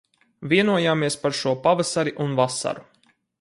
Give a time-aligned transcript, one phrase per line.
[0.53, 2.89] Vienojāmies par šo pavasari un vasaru.